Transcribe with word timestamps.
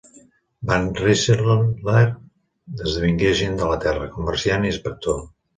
Van 0.69 0.87
Rensselaer 0.99 2.07
esdevingué 2.07 3.29
agent 3.35 3.57
de 3.63 3.71
la 3.73 3.79
terra, 3.87 4.11
comerciant 4.19 4.67
i 4.69 4.73
inspector. 4.77 5.25